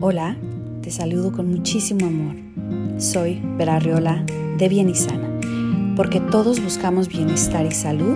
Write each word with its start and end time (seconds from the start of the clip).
Hola, 0.00 0.36
te 0.80 0.92
saludo 0.92 1.32
con 1.32 1.50
muchísimo 1.50 2.06
amor. 2.06 2.36
Soy 3.00 3.42
Vera 3.56 3.80
Riola 3.80 4.24
de 4.56 4.68
Bien 4.68 4.88
y 4.88 4.94
Sana. 4.94 5.28
Porque 5.96 6.20
todos 6.20 6.62
buscamos 6.62 7.08
bienestar 7.08 7.66
y 7.66 7.72
salud, 7.72 8.14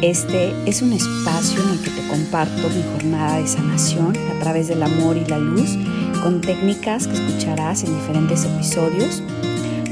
este 0.00 0.52
es 0.70 0.80
un 0.80 0.92
espacio 0.92 1.60
en 1.60 1.70
el 1.70 1.80
que 1.80 1.90
te 1.90 2.06
comparto 2.06 2.68
mi 2.68 2.84
jornada 2.92 3.38
de 3.38 3.48
sanación 3.48 4.16
a 4.16 4.38
través 4.38 4.68
del 4.68 4.84
amor 4.84 5.16
y 5.16 5.24
la 5.24 5.38
luz 5.38 5.76
con 6.22 6.40
técnicas 6.40 7.08
que 7.08 7.14
escucharás 7.14 7.82
en 7.82 7.92
diferentes 7.92 8.44
episodios, 8.44 9.24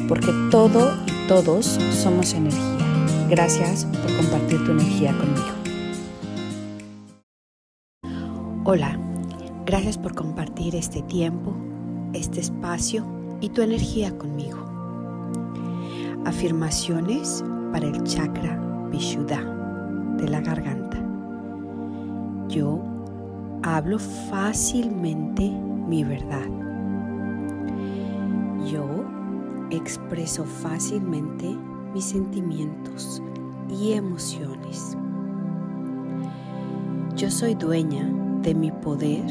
porque 0.06 0.32
todo 0.52 0.94
y 1.08 1.26
todos 1.26 1.80
somos 1.90 2.34
energía. 2.34 3.26
Gracias 3.28 3.84
por 3.84 4.16
compartir 4.16 4.64
tu 4.64 4.70
energía 4.70 5.12
conmigo. 5.18 5.58
Hola, 8.62 9.07
gracias 9.68 9.98
por 9.98 10.14
compartir 10.14 10.74
este 10.74 11.02
tiempo, 11.02 11.52
este 12.14 12.40
espacio 12.40 13.04
y 13.42 13.50
tu 13.50 13.60
energía 13.60 14.16
conmigo. 14.16 14.56
Afirmaciones 16.24 17.44
para 17.70 17.86
el 17.86 18.02
chakra 18.04 18.88
Vishuddha 18.90 19.44
de 20.16 20.26
la 20.26 20.40
garganta. 20.40 20.96
Yo 22.48 22.80
hablo 23.62 23.98
fácilmente 24.30 25.50
mi 25.50 26.02
verdad. 26.02 26.48
Yo 28.72 28.86
expreso 29.68 30.44
fácilmente 30.44 31.54
mis 31.92 32.06
sentimientos 32.06 33.22
y 33.68 33.92
emociones. 33.92 34.96
Yo 37.16 37.30
soy 37.30 37.54
dueña 37.54 38.10
de 38.40 38.54
mi 38.54 38.70
poder 38.70 39.26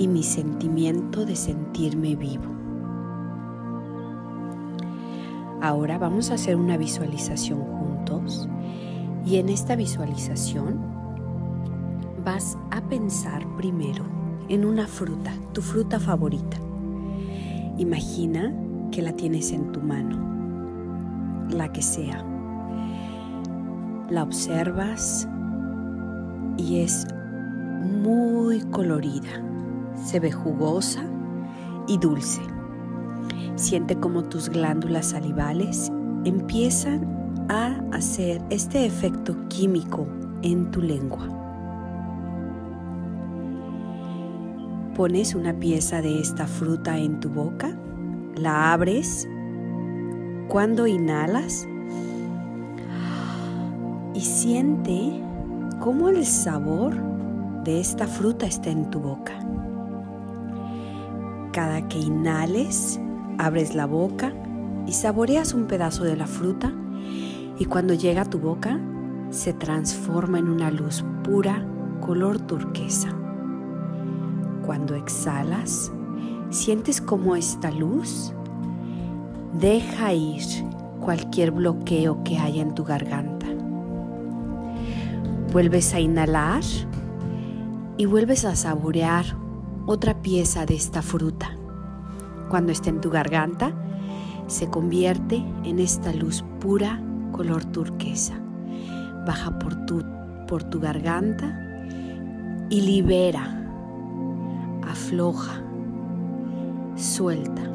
y 0.00 0.08
mi 0.08 0.22
sentimiento 0.22 1.26
de 1.26 1.36
sentirme 1.36 2.16
vivo. 2.16 2.46
Ahora 5.60 5.98
vamos 5.98 6.30
a 6.30 6.34
hacer 6.34 6.56
una 6.56 6.78
visualización 6.78 7.60
juntos 7.60 8.48
y 9.26 9.36
en 9.36 9.50
esta 9.50 9.76
visualización 9.76 10.80
vas 12.24 12.56
a 12.70 12.80
pensar 12.80 13.46
primero 13.58 14.02
en 14.48 14.64
una 14.64 14.86
fruta, 14.86 15.34
tu 15.52 15.60
fruta 15.60 16.00
favorita. 16.00 16.56
Imagina 17.76 18.54
que 18.90 19.02
la 19.02 19.12
tienes 19.12 19.52
en 19.52 19.70
tu 19.70 19.80
mano, 19.80 21.46
la 21.50 21.70
que 21.70 21.82
sea. 21.82 22.24
La 24.08 24.22
observas 24.22 25.28
y 26.56 26.80
es 26.80 27.06
muy 27.82 28.62
colorida, 28.62 29.49
se 30.04 30.20
ve 30.20 30.32
jugosa 30.32 31.02
y 31.86 31.98
dulce. 31.98 32.40
Siente 33.56 33.96
como 33.96 34.24
tus 34.24 34.48
glándulas 34.48 35.06
salivales 35.06 35.90
empiezan 36.24 37.46
a 37.48 37.80
hacer 37.92 38.42
este 38.50 38.86
efecto 38.86 39.36
químico 39.48 40.06
en 40.42 40.70
tu 40.70 40.80
lengua. 40.80 41.28
Pones 44.94 45.34
una 45.34 45.54
pieza 45.54 46.02
de 46.02 46.20
esta 46.20 46.46
fruta 46.46 46.98
en 46.98 47.20
tu 47.20 47.30
boca, 47.30 47.76
la 48.36 48.72
abres 48.72 49.26
cuando 50.48 50.86
inhalas 50.86 51.66
y 54.14 54.20
siente 54.20 55.22
cómo 55.78 56.08
el 56.08 56.26
sabor 56.26 56.94
de 57.64 57.80
esta 57.80 58.06
fruta 58.06 58.46
está 58.46 58.70
en 58.70 58.90
tu 58.90 59.00
boca. 59.00 59.32
Cada 61.52 61.88
que 61.88 61.98
inhales, 61.98 63.00
abres 63.38 63.74
la 63.74 63.86
boca 63.86 64.32
y 64.86 64.92
saboreas 64.92 65.52
un 65.52 65.66
pedazo 65.66 66.04
de 66.04 66.16
la 66.16 66.26
fruta 66.26 66.72
y 67.58 67.64
cuando 67.64 67.94
llega 67.94 68.22
a 68.22 68.30
tu 68.30 68.38
boca 68.38 68.80
se 69.30 69.52
transforma 69.52 70.38
en 70.38 70.48
una 70.48 70.70
luz 70.70 71.04
pura 71.24 71.66
color 72.00 72.38
turquesa. 72.38 73.08
Cuando 74.64 74.94
exhalas, 74.94 75.90
sientes 76.50 77.00
como 77.00 77.34
esta 77.34 77.70
luz 77.70 78.32
deja 79.52 80.12
ir 80.12 80.44
cualquier 81.00 81.50
bloqueo 81.50 82.22
que 82.22 82.38
haya 82.38 82.62
en 82.62 82.74
tu 82.74 82.84
garganta. 82.84 83.46
Vuelves 85.52 85.94
a 85.94 86.00
inhalar 86.00 86.62
y 87.96 88.06
vuelves 88.06 88.44
a 88.44 88.54
saborear 88.54 89.39
otra 89.86 90.22
pieza 90.22 90.66
de 90.66 90.74
esta 90.74 91.02
fruta. 91.02 91.56
Cuando 92.48 92.72
está 92.72 92.90
en 92.90 93.00
tu 93.00 93.10
garganta, 93.10 93.72
se 94.46 94.68
convierte 94.68 95.44
en 95.64 95.78
esta 95.78 96.12
luz 96.12 96.44
pura 96.60 97.00
color 97.32 97.64
turquesa. 97.64 98.34
Baja 99.26 99.58
por 99.58 99.86
tu, 99.86 100.02
por 100.48 100.64
tu 100.64 100.80
garganta 100.80 101.56
y 102.68 102.80
libera, 102.80 103.68
afloja, 104.82 105.62
suelta 106.96 107.70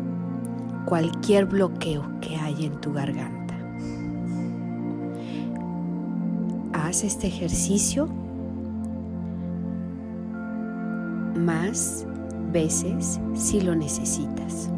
cualquier 0.86 1.46
bloqueo 1.46 2.04
que 2.22 2.36
haya 2.36 2.66
en 2.66 2.80
tu 2.80 2.94
garganta. 2.94 3.56
Haz 6.74 7.04
este 7.04 7.28
ejercicio 7.28 8.08
más 11.36 12.06
veces 12.52 13.20
si 13.36 13.62
lo 13.62 13.76
necesitas. 13.76 14.70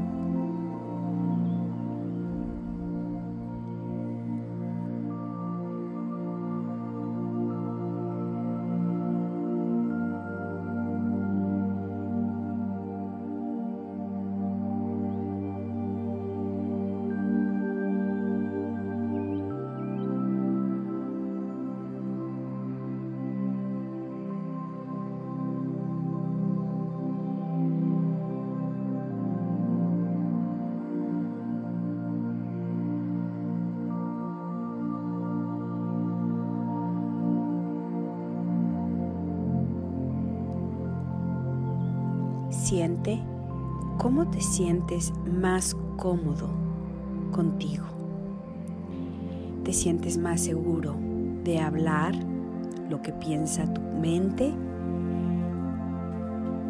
Cómo 43.97 44.29
te 44.29 44.41
sientes 44.41 45.13
más 45.25 45.73
cómodo 45.95 46.49
contigo. 47.31 47.85
Te 49.63 49.71
sientes 49.71 50.17
más 50.17 50.41
seguro 50.41 50.93
de 51.45 51.61
hablar 51.61 52.13
lo 52.89 53.01
que 53.01 53.13
piensa 53.13 53.73
tu 53.73 53.79
mente. 53.79 54.53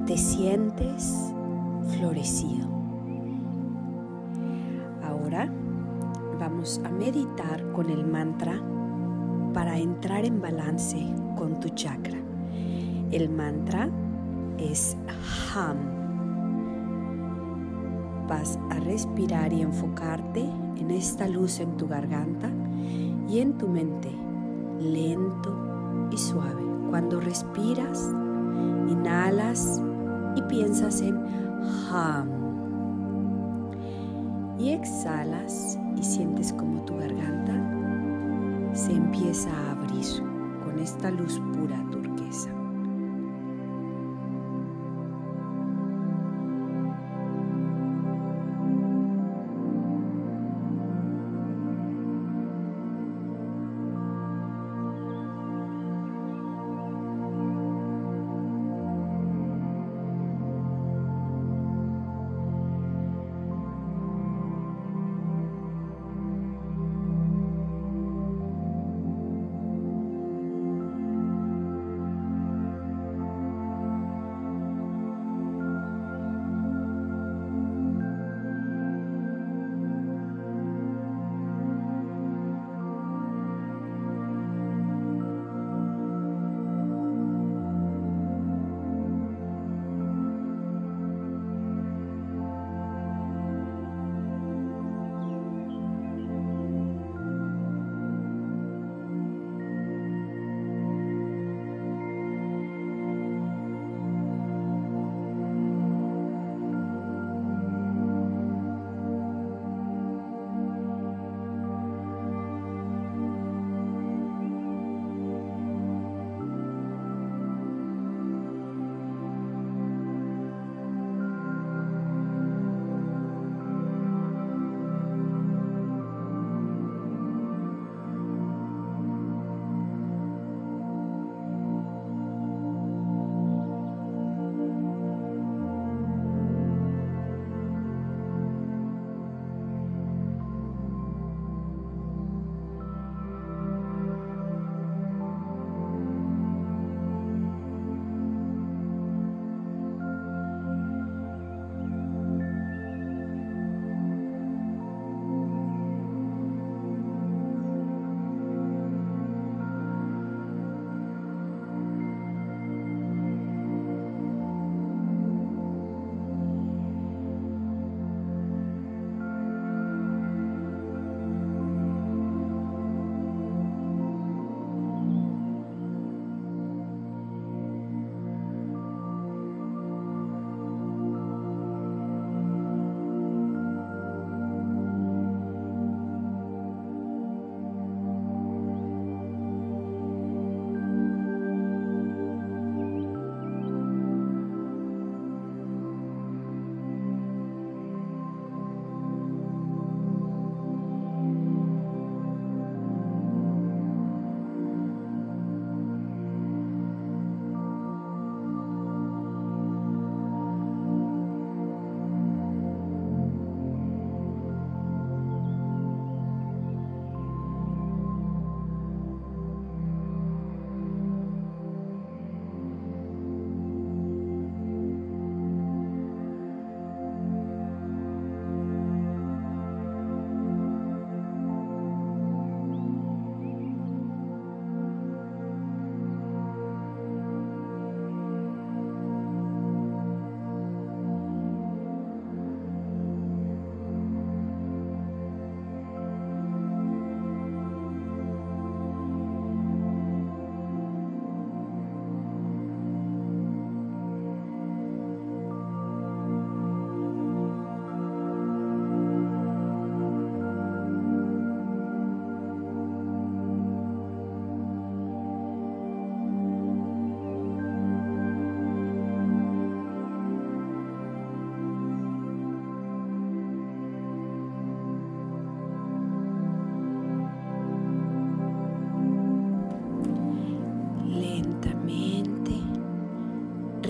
Te 0.06 0.18
sientes 0.18 1.34
florecido. 1.98 2.68
Ahora 5.04 5.52
vamos 6.40 6.80
a 6.86 6.90
meditar 6.90 7.72
con 7.72 7.90
el 7.90 8.06
mantra 8.06 8.62
para 9.52 9.80
entrar 9.80 10.26
en 10.26 10.40
balance 10.42 11.04
con 11.36 11.60
tu 11.60 11.70
chakra. 11.70 12.20
El 13.10 13.30
mantra 13.32 13.90
es 14.58 14.98
Ham. 15.54 15.78
Vas 18.28 18.60
a 18.70 18.80
respirar 18.80 19.54
y 19.54 19.62
enfocarte 19.62 20.42
en 20.78 20.92
esta 20.92 21.28
luz 21.28 21.60
en 21.60 21.78
tu 21.78 21.88
garganta 21.88 22.50
y 23.28 23.40
en 23.40 23.58
tu 23.58 23.68
mente, 23.68 24.12
lento 24.80 26.08
y 26.12 26.18
suave. 26.18 26.64
Cuando 26.90 27.20
respiras, 27.20 28.12
inhalas 28.90 29.82
y 30.36 30.42
piensas 30.44 31.02
en 31.02 31.18
Ham. 31.92 32.28
Y 34.60 34.70
exhalas 34.70 35.78
y 35.96 36.04
sientes 36.04 36.52
como 36.54 36.82
tu 36.82 36.98
garganta 36.98 37.54
se 38.74 38.92
empieza 38.92 39.50
a 39.50 39.72
abrir 39.72 40.06
con 40.64 40.80
esta 40.80 41.10
luz 41.10 41.40
pura 41.54 41.84
turquesa. 41.92 42.17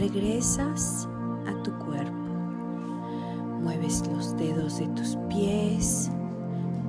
Regresas 0.08 1.08
a 1.48 1.64
tu 1.64 1.72
cuerpo. 1.80 2.14
Mueves 3.62 4.08
los 4.08 4.38
dedos 4.38 4.80
de 4.80 4.88
tus 4.90 5.18
pies, 5.28 6.10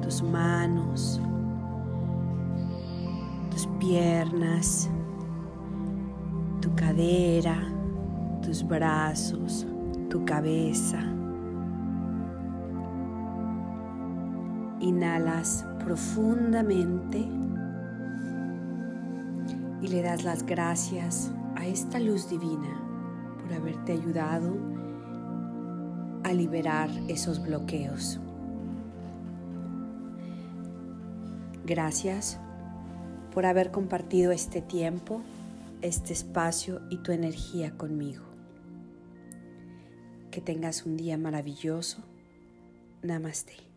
tus 0.02 0.22
manos, 0.22 1.20
tus 3.50 3.66
piernas, 3.80 4.88
tu 6.60 6.72
cadera, 6.76 7.56
tus 8.42 8.66
brazos, 8.66 9.66
tu 10.08 10.24
cabeza. 10.24 11.02
Inhalas 14.80 15.66
profundamente 15.84 17.18
y 19.80 19.88
le 19.88 20.02
das 20.02 20.22
las 20.22 20.46
gracias 20.46 21.32
a 21.56 21.66
esta 21.66 21.98
luz 21.98 22.28
divina 22.28 22.87
por 23.48 23.56
haberte 23.56 23.92
ayudado 23.92 24.54
a 26.22 26.34
liberar 26.34 26.90
esos 27.08 27.42
bloqueos. 27.42 28.20
Gracias 31.64 32.38
por 33.32 33.46
haber 33.46 33.70
compartido 33.70 34.32
este 34.32 34.60
tiempo, 34.60 35.22
este 35.80 36.12
espacio 36.12 36.82
y 36.90 36.98
tu 36.98 37.12
energía 37.12 37.74
conmigo. 37.78 38.24
Que 40.30 40.42
tengas 40.42 40.84
un 40.84 40.98
día 40.98 41.16
maravilloso. 41.16 42.02
Namaste. 43.02 43.67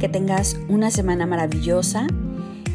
Que 0.00 0.08
tengas 0.08 0.56
una 0.68 0.90
semana 0.90 1.26
maravillosa 1.26 2.08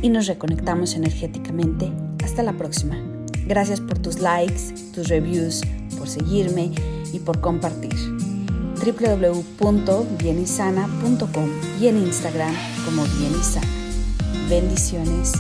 y 0.02 0.08
nos 0.10 0.28
reconectamos 0.28 0.94
energéticamente. 0.94 1.92
Hasta 2.24 2.44
la 2.44 2.54
próxima. 2.54 2.96
Gracias 3.48 3.82
por 3.82 3.98
tus 3.98 4.20
likes, 4.20 4.76
tus 4.94 5.08
reviews, 5.08 5.64
por 5.98 6.08
seguirme 6.08 6.72
y 7.12 7.18
por 7.20 7.42
compartir. 7.42 7.96
www.bienisana.com 8.86 11.50
y 11.82 11.88
en 11.88 11.98
Instagram 11.98 12.54
como 12.86 13.04
Bienisana. 13.06 13.66
Bendiciones. 14.48 15.34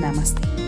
Namaste. 0.00 0.59